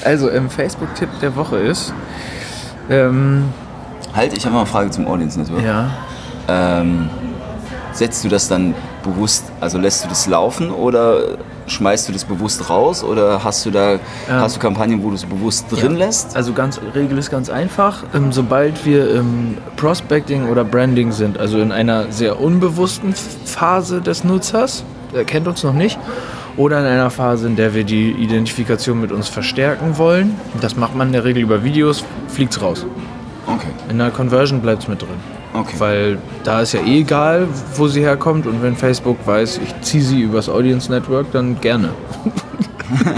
Also, 0.03 0.29
im 0.29 0.49
Facebook-Tipp 0.49 1.09
der 1.21 1.35
Woche 1.35 1.57
ist. 1.57 1.93
Ähm, 2.89 3.45
halt, 4.13 4.35
ich 4.35 4.45
habe 4.45 4.53
mal 4.53 4.61
eine 4.61 4.69
Frage 4.69 4.91
zum 4.91 5.07
Audience 5.07 5.39
Network. 5.39 5.63
Ja. 5.63 5.89
Ähm, 6.47 7.09
setzt 7.93 8.23
du 8.23 8.29
das 8.29 8.47
dann 8.47 8.75
bewusst, 9.03 9.45
also 9.61 9.77
lässt 9.77 10.03
du 10.03 10.09
das 10.09 10.27
laufen 10.27 10.71
oder 10.71 11.37
schmeißt 11.67 12.07
du 12.07 12.13
das 12.13 12.25
bewusst 12.25 12.69
raus 12.69 13.03
oder 13.03 13.43
hast 13.43 13.65
du 13.65 13.71
da 13.71 13.93
ähm, 13.93 13.99
hast 14.29 14.55
du 14.55 14.59
Kampagnen, 14.59 15.03
wo 15.03 15.09
du 15.09 15.15
es 15.15 15.25
bewusst 15.25 15.65
drin 15.71 15.93
ja. 15.93 16.05
lässt? 16.05 16.35
Also 16.35 16.53
ganz 16.53 16.79
Regel 16.93 17.17
ist 17.17 17.31
ganz 17.31 17.49
einfach. 17.49 18.03
Ähm, 18.13 18.31
sobald 18.31 18.85
wir 18.85 19.09
im 19.15 19.57
Prospecting 19.75 20.49
oder 20.49 20.63
Branding 20.63 21.11
sind, 21.11 21.37
also 21.37 21.59
in 21.59 21.71
einer 21.71 22.11
sehr 22.11 22.39
unbewussten 22.39 23.13
Phase 23.13 24.01
des 24.01 24.23
Nutzers, 24.23 24.83
der 25.13 25.25
kennt 25.25 25.47
uns 25.47 25.63
noch 25.63 25.73
nicht, 25.73 25.99
oder 26.57 26.79
in 26.79 26.85
einer 26.85 27.09
Phase, 27.09 27.47
in 27.47 27.55
der 27.55 27.73
wir 27.73 27.83
die 27.83 28.11
Identifikation 28.11 29.01
mit 29.01 29.11
uns 29.11 29.27
verstärken 29.27 29.97
wollen, 29.97 30.39
das 30.61 30.75
macht 30.75 30.95
man 30.95 31.07
in 31.07 31.13
der 31.13 31.25
Regel 31.25 31.43
über 31.43 31.63
Videos, 31.63 32.03
fliegt 32.27 32.53
es 32.53 32.61
raus. 32.61 32.85
Okay. 33.47 33.67
In 33.89 33.97
der 33.97 34.11
Conversion 34.11 34.61
bleibt 34.61 34.83
es 34.83 34.87
mit 34.87 35.01
drin. 35.01 35.09
Okay. 35.55 35.75
Weil 35.77 36.17
da 36.43 36.61
ist 36.61 36.73
ja 36.73 36.81
eh 36.81 36.99
egal, 36.99 37.47
wo 37.75 37.87
sie 37.87 38.01
herkommt 38.01 38.45
und 38.45 38.61
wenn 38.61 38.75
Facebook 38.75 39.17
weiß, 39.25 39.59
ich 39.63 39.81
ziehe 39.81 40.03
sie 40.03 40.21
übers 40.21 40.49
Audience 40.49 40.91
Network, 40.91 41.31
dann 41.31 41.59
gerne. 41.61 41.89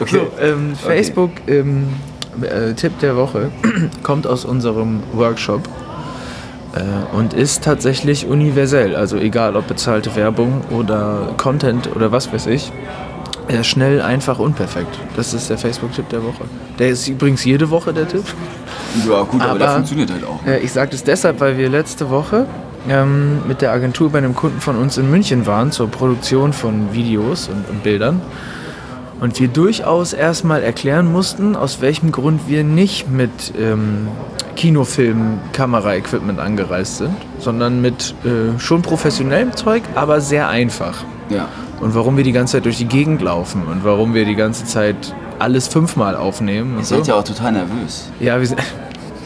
okay. 0.00 0.10
So, 0.10 0.30
ähm, 0.40 0.74
Facebook, 0.76 1.30
okay. 1.42 1.58
ähm, 1.58 1.88
äh, 2.42 2.74
Tipp 2.74 2.98
der 3.00 3.16
Woche, 3.16 3.50
kommt 4.02 4.26
aus 4.26 4.44
unserem 4.44 5.02
Workshop 5.12 5.62
äh, 6.74 7.16
und 7.16 7.34
ist 7.34 7.64
tatsächlich 7.64 8.26
universell. 8.26 8.96
Also 8.96 9.16
egal 9.16 9.56
ob 9.56 9.66
bezahlte 9.68 10.14
Werbung 10.16 10.62
oder 10.70 11.34
Content 11.36 11.94
oder 11.94 12.12
was 12.12 12.32
weiß 12.32 12.46
ich. 12.46 12.72
Er 13.46 13.60
ist 13.60 13.66
schnell, 13.66 14.00
einfach, 14.00 14.38
unperfekt. 14.38 14.98
Das 15.16 15.34
ist 15.34 15.50
der 15.50 15.58
Facebook-Tipp 15.58 16.08
der 16.08 16.22
Woche. 16.22 16.44
Der 16.78 16.88
ist 16.88 17.06
übrigens 17.08 17.44
jede 17.44 17.68
Woche 17.70 17.92
der 17.92 18.08
Tipp. 18.08 18.24
Ja, 19.06 19.22
gut, 19.22 19.40
aber, 19.40 19.50
aber 19.50 19.58
der 19.58 19.68
funktioniert 19.70 20.10
halt 20.10 20.24
auch. 20.24 20.46
Äh, 20.46 20.60
ich 20.60 20.72
sage 20.72 20.90
das 20.92 21.04
deshalb, 21.04 21.40
weil 21.40 21.58
wir 21.58 21.68
letzte 21.68 22.08
Woche 22.08 22.46
ähm, 22.88 23.46
mit 23.46 23.60
der 23.60 23.72
Agentur 23.72 24.10
bei 24.10 24.18
einem 24.18 24.34
Kunden 24.34 24.60
von 24.60 24.76
uns 24.76 24.96
in 24.96 25.10
München 25.10 25.46
waren 25.46 25.72
zur 25.72 25.88
Produktion 25.88 26.52
von 26.52 26.92
Videos 26.92 27.48
und, 27.48 27.68
und 27.68 27.82
Bildern. 27.82 28.22
Und 29.20 29.38
wir 29.38 29.48
durchaus 29.48 30.12
erstmal 30.12 30.62
erklären 30.62 31.10
mussten, 31.10 31.54
aus 31.54 31.80
welchem 31.80 32.12
Grund 32.12 32.48
wir 32.48 32.64
nicht 32.64 33.10
mit 33.10 33.52
ähm, 33.58 34.08
Kinofilm, 34.56 35.38
Kameraequipment 35.52 36.38
angereist 36.38 36.98
sind, 36.98 37.16
sondern 37.38 37.80
mit 37.80 38.14
äh, 38.24 38.58
schon 38.58 38.82
professionellem 38.82 39.54
Zeug, 39.56 39.82
aber 39.94 40.20
sehr 40.20 40.48
einfach. 40.48 41.04
Ja. 41.30 41.48
Und 41.84 41.94
warum 41.94 42.16
wir 42.16 42.24
die 42.24 42.32
ganze 42.32 42.52
Zeit 42.52 42.64
durch 42.64 42.78
die 42.78 42.86
Gegend 42.86 43.20
laufen 43.20 43.66
und 43.66 43.84
warum 43.84 44.14
wir 44.14 44.24
die 44.24 44.36
ganze 44.36 44.64
Zeit 44.64 44.96
alles 45.38 45.68
fünfmal 45.68 46.16
aufnehmen. 46.16 46.78
Ihr 46.78 46.84
seid 46.84 47.04
so. 47.04 47.12
ja 47.12 47.18
auch 47.18 47.24
total 47.24 47.52
nervös. 47.52 48.10
Ja, 48.20 48.40
wir 48.40 48.46
sind 48.46 48.58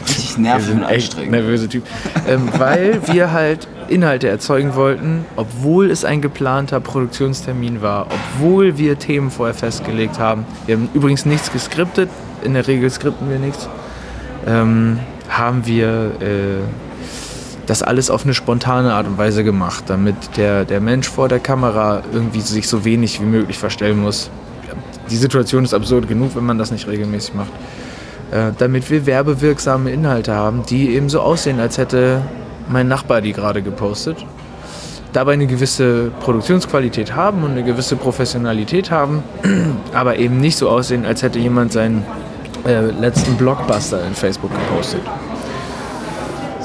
richtig 0.05 0.37
nervig 0.37 0.75
und 0.75 0.83
anstrengend. 0.83 1.31
Nervöse 1.31 1.69
Typ. 1.69 1.83
ähm, 2.27 2.49
weil 2.57 2.99
wir 3.07 3.31
halt 3.31 3.69
Inhalte 3.87 4.27
erzeugen 4.27 4.75
wollten, 4.75 5.23
obwohl 5.37 5.89
es 5.89 6.03
ein 6.03 6.21
geplanter 6.21 6.81
Produktionstermin 6.81 7.81
war, 7.81 8.07
obwohl 8.07 8.77
wir 8.77 8.99
Themen 8.99 9.31
vorher 9.31 9.55
festgelegt 9.55 10.19
haben. 10.19 10.45
Wir 10.65 10.75
haben 10.75 10.89
übrigens 10.93 11.25
nichts 11.25 11.53
geskriptet, 11.53 12.09
in 12.43 12.55
der 12.55 12.67
Regel 12.67 12.89
skripten 12.89 13.29
wir 13.29 13.39
nichts. 13.39 13.69
Ähm, 14.45 14.99
haben 15.29 15.65
wir 15.65 16.11
äh, 16.19 16.88
das 17.69 17.83
alles 17.83 18.09
auf 18.09 18.23
eine 18.23 18.33
spontane 18.33 18.93
Art 18.93 19.05
und 19.05 19.19
Weise 19.19 19.43
gemacht, 19.43 19.83
damit 19.87 20.15
der, 20.37 20.65
der 20.65 20.81
Mensch 20.81 21.07
vor 21.07 21.29
der 21.29 21.39
Kamera 21.39 22.01
irgendwie 22.11 22.41
sich 22.41 22.67
so 22.67 22.83
wenig 22.83 23.21
wie 23.21 23.25
möglich 23.25 23.59
verstellen 23.59 24.01
muss. 24.01 24.31
Die 25.11 25.15
Situation 25.15 25.63
ist 25.63 25.75
absurd 25.75 26.07
genug, 26.07 26.35
wenn 26.35 26.45
man 26.45 26.57
das 26.57 26.71
nicht 26.71 26.87
regelmäßig 26.87 27.35
macht. 27.35 27.51
Äh, 28.31 28.53
damit 28.57 28.89
wir 28.89 29.05
werbewirksame 29.05 29.91
Inhalte 29.91 30.33
haben, 30.33 30.63
die 30.67 30.95
eben 30.95 31.09
so 31.09 31.21
aussehen, 31.21 31.59
als 31.59 31.77
hätte 31.77 32.23
mein 32.67 32.87
Nachbar 32.87 33.21
die 33.21 33.33
gerade 33.33 33.61
gepostet. 33.61 34.17
dabei 35.13 35.33
eine 35.33 35.47
gewisse 35.47 36.11
Produktionsqualität 36.19 37.15
haben 37.15 37.43
und 37.43 37.51
eine 37.51 37.63
gewisse 37.63 37.95
Professionalität 37.95 38.91
haben, 38.91 39.23
aber 39.93 40.17
eben 40.17 40.39
nicht 40.39 40.57
so 40.57 40.69
aussehen, 40.69 41.05
als 41.05 41.21
hätte 41.23 41.39
jemand 41.39 41.73
seinen 41.73 42.03
äh, 42.65 42.81
letzten 42.91 43.35
Blockbuster 43.35 44.05
in 44.05 44.13
Facebook 44.13 44.51
gepostet. 44.51 45.01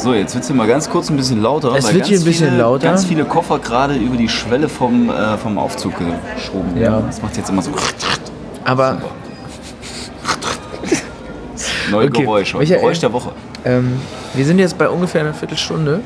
So, 0.04 0.12
jetzt 0.12 0.34
wird 0.34 0.44
es 0.44 0.50
mal 0.52 0.66
ganz 0.66 0.90
kurz 0.90 1.08
ein 1.08 1.16
bisschen 1.16 1.40
lauter. 1.40 1.74
Es 1.74 1.90
wird 1.94 2.04
hier 2.04 2.18
ein 2.18 2.24
bisschen 2.24 2.48
viele, 2.50 2.60
lauter. 2.60 2.88
Ganz 2.88 3.06
viele 3.06 3.24
Koffer 3.24 3.58
gerade 3.58 3.94
über 3.94 4.18
die 4.18 4.28
Schwelle 4.28 4.68
vom, 4.68 5.08
äh, 5.08 5.38
vom 5.38 5.56
Aufzug 5.56 5.94
geschoben. 5.96 6.78
Ja. 6.78 7.00
Das 7.06 7.22
macht 7.22 7.34
jetzt 7.38 7.48
immer 7.48 7.62
so. 7.62 7.70
Aber 8.66 8.98
Neue 11.90 12.08
Okay, 12.08 12.20
Geräusche. 12.22 12.58
Michael- 12.58 12.80
Geräusch 12.80 12.98
der 13.00 13.14
Woche. 13.14 13.32
ähm, 13.64 13.94
wir 14.34 14.44
sind 14.44 14.58
jetzt 14.58 14.76
bei 14.76 14.90
ungefähr 14.90 15.22
einer 15.22 15.32
Viertelstunde. 15.32 16.00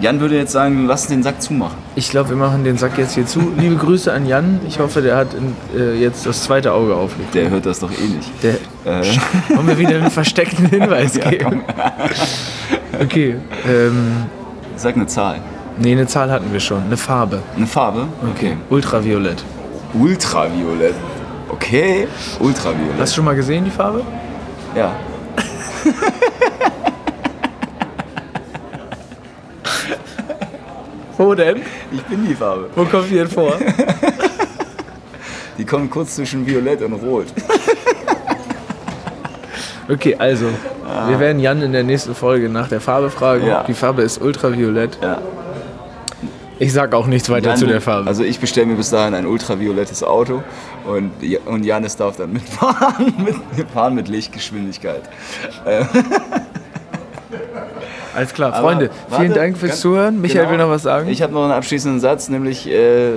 Jan 0.00 0.20
würde 0.20 0.36
jetzt 0.36 0.52
sagen, 0.52 0.86
lass 0.86 1.08
den 1.08 1.22
Sack 1.24 1.42
zumachen. 1.42 1.76
Ich 1.96 2.10
glaube, 2.10 2.28
wir 2.30 2.36
machen 2.36 2.62
den 2.62 2.78
Sack 2.78 2.96
jetzt 2.98 3.14
hier 3.16 3.26
zu. 3.26 3.52
Liebe 3.58 3.74
Grüße 3.74 4.12
an 4.12 4.26
Jan. 4.26 4.60
Ich 4.68 4.78
hoffe, 4.78 5.02
der 5.02 5.16
hat 5.16 5.28
äh, 5.76 5.94
jetzt 6.00 6.24
das 6.24 6.44
zweite 6.44 6.72
Auge 6.72 6.94
aufgelegt. 6.94 7.34
Der 7.34 7.50
hört 7.50 7.66
das 7.66 7.80
doch 7.80 7.90
eh 7.90 8.06
nicht. 8.06 8.30
Der, 8.42 8.54
Äh, 8.84 9.04
wollen 9.56 9.66
wir 9.66 9.76
wieder 9.78 9.96
einen 9.96 10.10
versteckten 10.10 10.66
Hinweis 10.66 11.14
geben? 11.20 11.62
Okay. 13.02 13.36
Ähm, 13.68 14.26
sag 14.76 14.94
eine 14.94 15.06
Zahl. 15.08 15.40
nee, 15.78 15.92
eine 15.92 16.06
Zahl 16.06 16.30
hatten 16.30 16.52
wir 16.52 16.60
schon. 16.60 16.84
Eine 16.84 16.96
Farbe. 16.96 17.42
Eine 17.56 17.66
Farbe? 17.66 18.06
Okay. 18.36 18.56
Ultraviolett. 18.70 19.42
Ultraviolett. 19.94 20.94
Okay. 21.48 22.06
Ultraviolett. 22.38 23.00
Hast 23.00 23.12
du 23.12 23.16
schon 23.16 23.24
mal 23.24 23.34
gesehen, 23.34 23.64
die 23.64 23.70
Farbe? 23.72 24.02
Ja. 24.76 24.92
Wo 31.18 31.34
denn? 31.34 31.62
Ich 31.92 32.02
bin 32.02 32.26
die 32.26 32.34
Farbe. 32.34 32.70
Wo 32.74 32.84
kommt 32.84 33.10
die 33.10 33.16
denn 33.16 33.28
vor? 33.28 33.52
Die 35.58 35.64
kommen 35.64 35.90
kurz 35.90 36.14
zwischen 36.14 36.46
Violett 36.46 36.80
und 36.82 36.94
Rot. 36.94 37.26
Okay, 39.90 40.14
also, 40.18 40.44
wir 41.06 41.18
werden 41.18 41.40
Jan 41.40 41.62
in 41.62 41.72
der 41.72 41.82
nächsten 41.82 42.14
Folge 42.14 42.50
nach 42.50 42.68
der 42.68 42.78
Farbe 42.78 43.08
fragen. 43.08 43.46
Ja. 43.46 43.62
Die 43.62 43.72
Farbe 43.72 44.02
ist 44.02 44.20
ultraviolett. 44.20 44.98
Ja. 45.00 45.22
Ich 46.58 46.74
sag 46.74 46.92
auch 46.92 47.06
nichts 47.06 47.30
weiter 47.30 47.54
zu 47.54 47.66
der 47.66 47.80
Farbe. 47.80 48.06
Also 48.06 48.22
ich 48.22 48.38
bestelle 48.38 48.66
mir 48.66 48.74
bis 48.74 48.90
dahin 48.90 49.14
ein 49.14 49.24
ultraviolettes 49.24 50.04
Auto 50.04 50.42
und, 50.86 51.12
und 51.46 51.64
Janis 51.64 51.96
darf 51.96 52.16
dann 52.16 52.34
mitfahren, 52.34 53.14
mit, 53.24 53.36
wir 53.54 53.66
fahren 53.66 53.94
mit 53.94 54.08
Lichtgeschwindigkeit. 54.08 55.02
Alles 58.18 58.34
klar, 58.34 58.52
Aber 58.52 58.70
Freunde, 58.70 58.90
vielen 59.10 59.28
warte, 59.28 59.40
Dank 59.40 59.58
fürs 59.58 59.80
Zuhören. 59.80 60.20
Michael 60.20 60.40
genau. 60.40 60.50
will 60.50 60.58
noch 60.58 60.70
was 60.70 60.82
sagen. 60.82 61.08
Ich 61.08 61.22
habe 61.22 61.32
noch 61.32 61.44
einen 61.44 61.52
abschließenden 61.52 62.00
Satz, 62.00 62.28
nämlich 62.28 62.68
äh, 62.68 63.12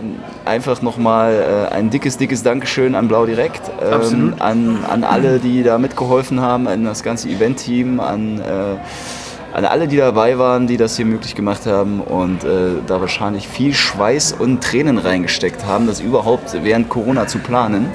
einfach 0.45 0.83
nochmal 0.83 1.67
äh, 1.71 1.73
ein 1.73 1.89
dickes, 1.89 2.19
dickes 2.19 2.43
Dankeschön 2.43 2.93
an 2.93 3.07
Blau 3.07 3.25
Direkt, 3.25 3.63
ähm, 3.81 4.35
an, 4.37 4.85
an 4.87 5.03
alle, 5.03 5.39
die 5.39 5.63
da 5.63 5.79
mitgeholfen 5.79 6.39
haben, 6.39 6.67
an 6.67 6.85
das 6.85 7.01
ganze 7.01 7.29
Event-Team, 7.29 7.99
an, 7.99 8.41
äh, 8.41 9.55
an 9.57 9.65
alle, 9.65 9.87
die 9.87 9.97
dabei 9.97 10.37
waren, 10.37 10.67
die 10.67 10.77
das 10.77 10.97
hier 10.97 11.07
möglich 11.07 11.33
gemacht 11.33 11.65
haben 11.65 11.99
und 11.99 12.43
äh, 12.43 12.73
da 12.85 13.01
wahrscheinlich 13.01 13.47
viel 13.47 13.73
Schweiß 13.73 14.33
und 14.33 14.63
Tränen 14.63 14.99
reingesteckt 14.99 15.65
haben, 15.65 15.87
das 15.87 15.99
überhaupt 15.99 16.55
während 16.61 16.89
Corona 16.89 17.25
zu 17.25 17.39
planen, 17.39 17.87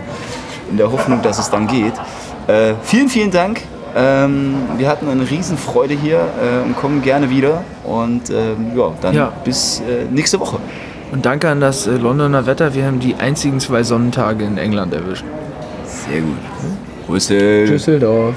in 0.68 0.76
der 0.76 0.90
Hoffnung, 0.90 1.22
dass 1.22 1.38
es 1.38 1.50
dann 1.50 1.68
geht. 1.68 1.94
Äh, 2.48 2.75
vielen, 2.82 3.08
vielen 3.08 3.30
Dank. 3.30 3.62
Ähm, 3.96 4.54
wir 4.76 4.88
hatten 4.88 5.08
eine 5.08 5.28
Riesenfreude 5.28 5.94
hier 5.94 6.18
äh, 6.18 6.62
und 6.64 6.76
kommen 6.76 7.00
gerne 7.02 7.30
wieder. 7.30 7.64
Und 7.84 8.28
ähm, 8.30 8.76
ja, 8.76 8.92
dann 9.00 9.14
Ja. 9.14 9.32
bis 9.44 9.80
äh, 9.80 10.04
nächste 10.12 10.38
Woche. 10.38 10.58
Und 11.12 11.24
danke 11.24 11.48
an 11.48 11.60
das 11.60 11.86
äh, 11.86 11.92
Londoner 11.96 12.46
Wetter. 12.46 12.74
Wir 12.74 12.84
haben 12.84 13.00
die 13.00 13.14
einzigen 13.14 13.58
zwei 13.58 13.82
Sonnentage 13.82 14.44
in 14.44 14.58
England 14.58 14.92
erwischt. 14.92 15.24
Sehr 15.84 16.20
gut. 16.20 16.36
Grüße. 17.06 17.64
Düsseldorf. 17.66 18.34